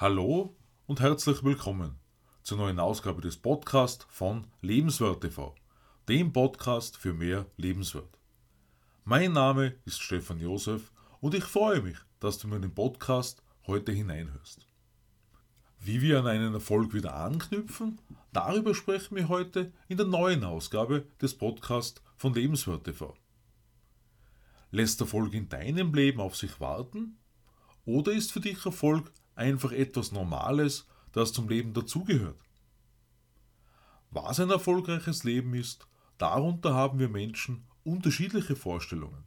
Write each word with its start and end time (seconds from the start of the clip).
Hallo 0.00 0.54
und 0.86 1.00
herzlich 1.00 1.42
willkommen 1.42 1.98
zur 2.44 2.56
neuen 2.56 2.78
Ausgabe 2.78 3.20
des 3.20 3.36
Podcasts 3.36 4.06
von 4.08 4.46
Lebenswert 4.60 5.22
TV, 5.22 5.56
dem 6.08 6.32
Podcast 6.32 6.96
für 6.96 7.12
mehr 7.12 7.46
Lebenswert. 7.56 8.16
Mein 9.02 9.32
Name 9.32 9.74
ist 9.86 10.00
Stefan 10.00 10.38
Josef 10.38 10.92
und 11.18 11.34
ich 11.34 11.42
freue 11.42 11.82
mich, 11.82 11.96
dass 12.20 12.38
du 12.38 12.46
mir 12.46 12.60
den 12.60 12.72
Podcast 12.72 13.42
heute 13.66 13.90
hineinhörst. 13.90 14.68
Wie 15.80 16.00
wir 16.00 16.20
an 16.20 16.28
einen 16.28 16.54
Erfolg 16.54 16.94
wieder 16.94 17.16
anknüpfen, 17.16 18.00
darüber 18.32 18.76
sprechen 18.76 19.16
wir 19.16 19.28
heute 19.28 19.72
in 19.88 19.96
der 19.96 20.06
neuen 20.06 20.44
Ausgabe 20.44 21.08
des 21.20 21.36
Podcasts 21.36 22.00
von 22.14 22.34
Lebenswert 22.34 22.84
TV. 22.84 23.16
Lässt 24.70 25.00
Erfolg 25.00 25.34
in 25.34 25.48
deinem 25.48 25.92
Leben 25.92 26.20
auf 26.20 26.36
sich 26.36 26.60
warten? 26.60 27.18
Oder 27.84 28.12
ist 28.12 28.30
für 28.30 28.40
dich 28.40 28.64
Erfolg 28.64 29.10
einfach 29.38 29.72
etwas 29.72 30.12
Normales, 30.12 30.86
das 31.12 31.32
zum 31.32 31.48
Leben 31.48 31.72
dazugehört? 31.72 32.40
Was 34.10 34.40
ein 34.40 34.50
erfolgreiches 34.50 35.24
Leben 35.24 35.54
ist, 35.54 35.86
darunter 36.18 36.74
haben 36.74 36.98
wir 36.98 37.08
Menschen 37.08 37.66
unterschiedliche 37.84 38.56
Vorstellungen. 38.56 39.24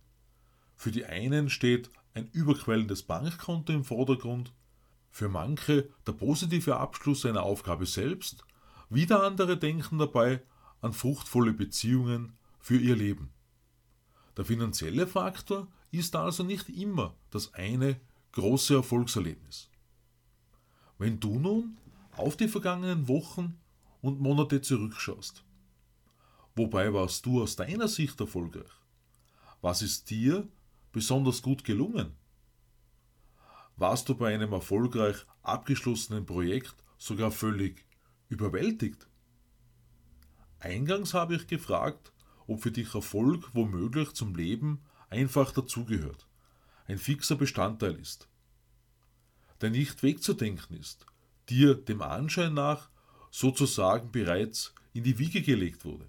Für 0.76 0.92
die 0.92 1.06
einen 1.06 1.50
steht 1.50 1.90
ein 2.14 2.28
überquellendes 2.28 3.04
Bankkonto 3.04 3.72
im 3.74 3.84
Vordergrund, 3.84 4.54
für 5.12 5.30
manche 5.30 5.90
der 6.08 6.14
positive 6.14 6.78
Abschluss 6.78 7.26
einer 7.26 7.44
Aufgabe 7.44 7.86
selbst, 7.86 8.44
wieder 8.90 9.24
andere 9.24 9.58
denken 9.58 9.98
dabei 9.98 10.42
an 10.82 10.94
fruchtvolle 10.94 11.54
Beziehungen 11.54 12.38
für 12.60 12.78
ihr 12.78 12.96
Leben. 12.96 13.32
Der 14.38 14.46
finanzielle 14.46 15.08
Faktor 15.08 15.68
ist 15.92 16.16
also 16.16 16.44
nicht 16.44 16.70
immer 16.70 17.16
das 17.30 17.54
eine 17.54 18.00
große 18.32 18.74
Erfolgserlebnis. 18.76 19.71
Wenn 21.02 21.20
du 21.20 21.40
nun 21.40 21.80
auf 22.12 22.38
die 22.38 22.48
vergangenen 22.48 23.08
Wochen 23.08 23.58
und 24.02 24.20
Monate 24.20 24.62
zurückschaust, 24.62 25.44
wobei 26.56 26.94
warst 26.94 27.26
du 27.26 27.42
aus 27.42 27.56
deiner 27.56 27.88
Sicht 27.88 28.20
erfolgreich? 28.20 28.70
Was 29.62 29.82
ist 29.82 30.12
dir 30.12 30.48
besonders 30.92 31.42
gut 31.42 31.64
gelungen? 31.64 32.12
Warst 33.78 34.10
du 34.10 34.16
bei 34.16 34.32
einem 34.32 34.54
erfolgreich 34.54 35.16
abgeschlossenen 35.42 36.28
Projekt 36.28 36.76
sogar 37.00 37.32
völlig 37.32 37.84
überwältigt? 38.30 39.08
Eingangs 40.60 41.16
habe 41.16 41.34
ich 41.34 41.48
gefragt, 41.48 42.14
ob 42.46 42.62
für 42.62 42.72
dich 42.72 42.94
Erfolg 42.94 43.50
womöglich 43.56 44.14
zum 44.14 44.36
Leben 44.36 44.84
einfach 45.10 45.52
dazugehört, 45.52 46.28
ein 46.86 47.00
fixer 47.00 47.38
Bestandteil 47.38 47.96
ist, 47.96 48.30
der 49.62 49.70
nicht 49.70 50.04
wegzudenken 50.04 50.78
ist, 50.78 51.06
dir 51.50 51.76
dem 51.76 52.02
Anschein 52.02 52.54
nach 52.54 52.90
sozusagen 53.30 54.12
bereits 54.12 54.74
in 54.94 55.04
die 55.04 55.18
Wiege 55.18 55.42
gelegt 55.42 55.86
wurde. 55.86 56.08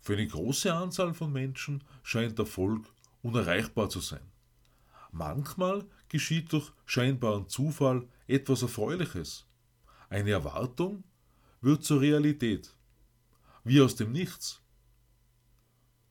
Für 0.00 0.14
eine 0.14 0.26
große 0.26 0.72
Anzahl 0.72 1.12
von 1.12 1.32
Menschen 1.32 1.84
scheint 2.02 2.38
Erfolg 2.38 2.86
unerreichbar 3.22 3.90
zu 3.90 4.00
sein. 4.00 4.22
Manchmal 5.12 5.84
geschieht 6.08 6.52
durch 6.52 6.72
scheinbaren 6.86 7.48
Zufall 7.48 8.08
etwas 8.26 8.62
Erfreuliches. 8.62 9.46
Eine 10.08 10.30
Erwartung 10.30 11.04
wird 11.60 11.84
zur 11.84 12.00
Realität, 12.00 12.74
wie 13.64 13.80
aus 13.80 13.96
dem 13.96 14.12
Nichts. 14.12 14.62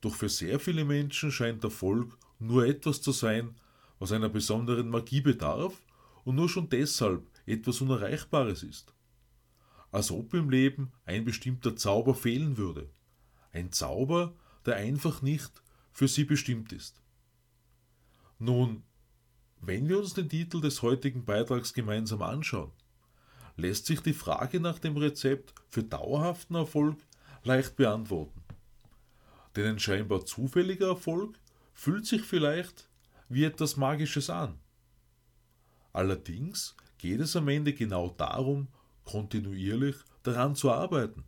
Doch 0.01 0.15
für 0.15 0.29
sehr 0.29 0.59
viele 0.59 0.85
Menschen 0.85 1.31
scheint 1.31 1.63
Erfolg 1.63 2.17
nur 2.37 2.65
etwas 2.65 3.01
zu 3.01 3.11
sein, 3.11 3.55
was 3.99 4.11
einer 4.11 4.29
besonderen 4.29 4.89
Magie 4.89 5.21
bedarf 5.21 5.81
und 6.23 6.35
nur 6.35 6.49
schon 6.49 6.69
deshalb 6.69 7.27
etwas 7.45 7.81
Unerreichbares 7.81 8.63
ist. 8.63 8.93
Als 9.91 10.11
ob 10.11 10.33
im 10.33 10.49
Leben 10.49 10.91
ein 11.05 11.25
bestimmter 11.25 11.75
Zauber 11.75 12.15
fehlen 12.15 12.57
würde. 12.57 12.89
Ein 13.51 13.71
Zauber, 13.71 14.33
der 14.65 14.75
einfach 14.75 15.21
nicht 15.21 15.51
für 15.91 16.07
sie 16.07 16.23
bestimmt 16.23 16.71
ist. 16.71 17.01
Nun, 18.37 18.83
wenn 19.61 19.89
wir 19.89 19.99
uns 19.99 20.13
den 20.13 20.29
Titel 20.29 20.61
des 20.61 20.81
heutigen 20.81 21.25
Beitrags 21.25 21.73
gemeinsam 21.73 22.21
anschauen, 22.21 22.71
lässt 23.57 23.85
sich 23.85 23.99
die 24.01 24.13
Frage 24.13 24.59
nach 24.59 24.79
dem 24.79 24.95
Rezept 24.95 25.53
für 25.67 25.83
dauerhaften 25.83 26.55
Erfolg 26.55 26.97
leicht 27.43 27.75
beantworten. 27.75 28.41
Denn 29.55 29.65
ein 29.65 29.79
scheinbar 29.79 30.25
zufälliger 30.25 30.87
Erfolg 30.89 31.37
fühlt 31.73 32.05
sich 32.05 32.21
vielleicht 32.21 32.88
wie 33.29 33.45
etwas 33.45 33.77
Magisches 33.77 34.29
an. 34.29 34.59
Allerdings 35.93 36.75
geht 36.97 37.21
es 37.21 37.35
am 37.35 37.47
Ende 37.47 37.73
genau 37.73 38.09
darum, 38.09 38.67
kontinuierlich 39.05 39.95
daran 40.23 40.55
zu 40.55 40.71
arbeiten. 40.71 41.23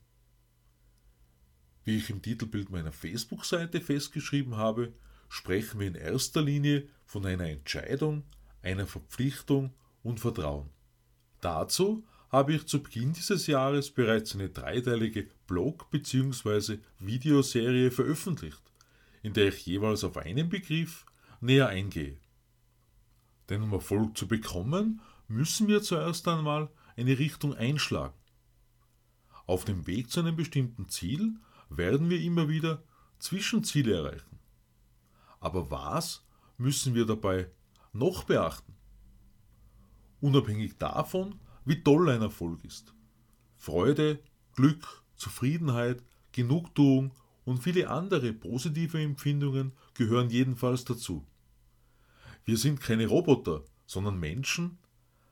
Wie 1.84 1.98
ich 1.98 2.10
im 2.10 2.22
Titelbild 2.22 2.70
meiner 2.70 2.92
Facebook-Seite 2.92 3.82
festgeschrieben 3.82 4.58
habe, 4.58 4.94
sprechen 5.30 5.80
wir 5.80 5.88
in 5.88 5.96
erster 5.96 6.42
Linie 6.42 6.88
von 7.06 7.26
einer 7.26 7.48
Entscheidung, 7.48 8.24
einer 8.62 8.86
Verpflichtung 8.86 9.74
und 10.04 10.20
Vertrauen. 10.20 10.70
Dazu 11.40 12.06
habe 12.30 12.54
ich 12.54 12.68
zu 12.68 12.84
Beginn 12.84 13.14
dieses 13.14 13.48
Jahres 13.48 13.92
bereits 13.92 14.36
eine 14.36 14.50
dreiteilige 14.50 15.28
Blog- 15.48 15.90
bzw. 15.90 16.78
Videoserie 17.00 17.92
veröffentlicht, 17.92 18.62
in 19.24 19.34
der 19.34 19.50
ich 19.50 19.66
jeweils 19.66 20.04
auf 20.04 20.18
einen 20.18 20.50
Begriff 20.50 21.06
näher 21.42 21.68
eingehe. 21.68 22.20
Denn 23.50 23.62
um 23.64 23.74
Erfolg 23.74 24.18
zu 24.18 24.28
bekommen, 24.28 25.02
müssen 25.28 25.68
wir 25.68 25.82
zuerst 25.82 26.28
einmal 26.28 26.70
eine 26.96 27.18
Richtung 27.20 27.54
einschlagen. 27.54 28.16
Auf 29.46 29.66
dem 29.66 29.88
Weg 29.88 30.10
zu 30.10 30.20
einem 30.20 30.36
bestimmten 30.36 30.88
Ziel 30.88 31.36
werden 31.70 32.10
wir 32.10 32.22
immer 32.22 32.48
wieder 32.48 32.84
Zwischenziele 33.20 33.94
erreichen. 33.94 34.40
Aber 35.40 35.72
was 35.72 36.26
müssen 36.58 36.94
wir 36.94 37.06
dabei 37.06 37.50
noch 37.92 38.24
beachten? 38.24 38.76
Unabhängig 40.20 40.78
davon, 40.78 41.40
wie 41.66 41.84
toll 41.84 42.10
ein 42.10 42.22
Erfolg 42.22 42.64
ist. 42.64 42.94
Freude, 43.58 44.24
Glück, 44.54 45.04
Zufriedenheit, 45.16 46.04
Genugtuung 46.32 47.14
und 47.44 47.64
viele 47.64 47.90
andere 47.90 48.34
positive 48.34 49.02
Empfindungen 49.02 49.74
gehören 49.94 50.30
jedenfalls 50.30 50.86
dazu. 50.86 51.26
Wir 52.44 52.58
sind 52.58 52.82
keine 52.82 53.08
Roboter, 53.08 53.64
sondern 53.86 54.20
Menschen, 54.20 54.78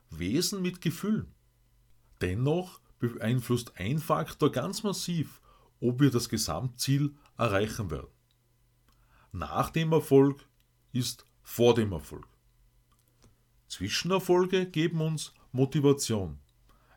Wesen 0.09 0.61
mit 0.61 0.81
Gefühlen. 0.81 1.33
Dennoch 2.21 2.81
beeinflusst 2.99 3.73
ein 3.77 3.99
Faktor 3.99 4.51
ganz 4.51 4.83
massiv, 4.83 5.41
ob 5.79 6.01
wir 6.01 6.11
das 6.11 6.29
Gesamtziel 6.29 7.15
erreichen 7.37 7.89
werden 7.91 8.09
nach 9.31 9.69
dem 9.69 9.91
Erfolg 9.91 10.47
ist 10.91 11.25
vor 11.41 11.75
dem 11.75 11.91
Erfolg. 11.91 12.27
Zwischenerfolge 13.67 14.65
geben 14.65 15.01
uns 15.01 15.33
Motivation, 15.51 16.39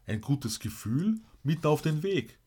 ein 0.06 0.20
gutes 0.20 0.58
Gefühl 0.58 1.20
mit 1.42 1.66
auf 1.66 1.82
den 1.82 2.02
Weg. 2.02 2.38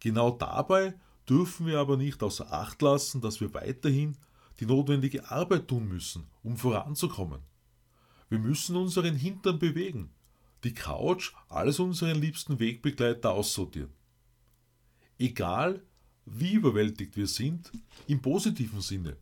Genau 0.00 0.30
dabei 0.30 0.94
dürfen 1.28 1.66
wir 1.66 1.78
aber 1.78 1.96
nicht 1.96 2.22
außer 2.22 2.52
Acht 2.52 2.82
lassen, 2.82 3.20
dass 3.20 3.40
wir 3.40 3.54
weiterhin 3.54 4.16
die 4.60 4.66
notwendige 4.66 5.30
Arbeit 5.30 5.68
tun 5.68 5.88
müssen, 5.88 6.26
um 6.42 6.56
voranzukommen. 6.56 7.40
Wir 8.28 8.38
müssen 8.38 8.76
unseren 8.76 9.14
Hintern 9.14 9.58
bewegen, 9.58 10.10
die 10.64 10.74
Couch 10.74 11.32
als 11.48 11.78
unseren 11.78 12.20
liebsten 12.20 12.58
Wegbegleiter 12.58 13.32
aussortieren. 13.32 13.92
Egal, 15.18 15.82
wie 16.24 16.54
überwältigt 16.54 17.16
wir 17.16 17.26
sind, 17.26 17.70
im 18.06 18.22
positiven 18.22 18.80
Sinne. 18.80 19.16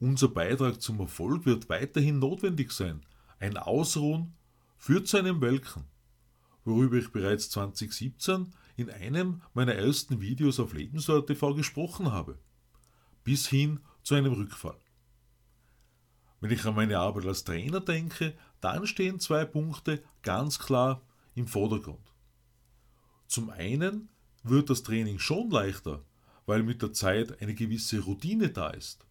Unser 0.00 0.28
Beitrag 0.28 0.80
zum 0.80 1.00
Erfolg 1.00 1.44
wird 1.44 1.68
weiterhin 1.68 2.20
notwendig 2.20 2.70
sein. 2.70 3.04
Ein 3.40 3.56
Ausruhen 3.56 4.34
führt 4.76 5.08
zu 5.08 5.16
einem 5.16 5.40
Welken, 5.40 5.84
worüber 6.64 6.96
ich 6.96 7.10
bereits 7.10 7.50
2017 7.50 8.52
in 8.76 8.90
einem 8.90 9.42
meiner 9.54 9.74
ersten 9.74 10.20
Videos 10.20 10.60
auf 10.60 10.72
Lebenswert 10.72 11.26
TV 11.26 11.54
gesprochen 11.54 12.12
habe, 12.12 12.38
bis 13.24 13.48
hin 13.48 13.80
zu 14.08 14.14
einem 14.14 14.32
Rückfall. 14.32 14.80
Wenn 16.40 16.50
ich 16.50 16.64
an 16.64 16.74
meine 16.74 16.98
Arbeit 16.98 17.26
als 17.26 17.44
Trainer 17.44 17.80
denke, 17.80 18.34
dann 18.62 18.86
stehen 18.86 19.20
zwei 19.20 19.44
Punkte 19.44 20.02
ganz 20.22 20.58
klar 20.58 21.02
im 21.34 21.46
Vordergrund. 21.46 22.14
Zum 23.26 23.50
einen 23.50 24.08
wird 24.42 24.70
das 24.70 24.82
Training 24.82 25.18
schon 25.18 25.50
leichter, 25.50 26.06
weil 26.46 26.62
mit 26.62 26.80
der 26.80 26.94
Zeit 26.94 27.42
eine 27.42 27.54
gewisse 27.54 28.00
Routine 28.00 28.48
da 28.48 28.70
ist. 28.70 29.06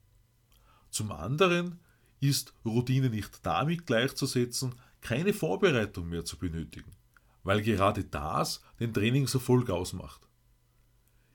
Zum 0.89 1.11
anderen 1.11 1.79
ist 2.19 2.55
Routine 2.65 3.11
nicht 3.11 3.45
damit 3.45 3.85
gleichzusetzen, 3.85 4.73
keine 5.01 5.31
Vorbereitung 5.31 6.09
mehr 6.09 6.25
zu 6.25 6.39
benötigen, 6.39 6.91
weil 7.43 7.61
gerade 7.61 8.03
das 8.03 8.61
den 8.79 8.95
Trainingserfolg 8.95 9.69
ausmacht. 9.69 10.27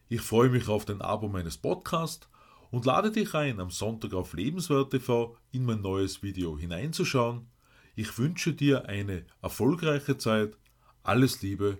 Ich 0.08 0.20
freue 0.20 0.48
mich 0.48 0.66
auf 0.66 0.84
den 0.84 1.00
Abo 1.00 1.28
meines 1.28 1.58
Podcasts 1.58 2.26
und 2.72 2.86
lade 2.86 3.12
dich 3.12 3.34
ein, 3.34 3.60
am 3.60 3.70
Sonntag 3.70 4.14
auf 4.14 4.32
Lebenswert.tv 4.32 5.36
in 5.52 5.64
mein 5.66 5.82
neues 5.82 6.22
Video 6.22 6.58
hineinzuschauen. 6.58 7.46
Ich 7.94 8.16
wünsche 8.18 8.54
dir 8.54 8.88
eine 8.88 9.26
erfolgreiche 9.42 10.16
Zeit. 10.16 10.56
Alles 11.02 11.42
Liebe, 11.42 11.78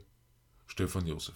Stefan 0.66 1.06
Josef. 1.06 1.34